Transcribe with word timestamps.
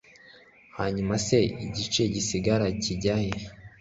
hanyuma 0.77 1.13
se 1.25 1.37
igice 1.65 2.01
gisigara 2.13 2.65
kijya 2.83 3.15
he 3.23 3.31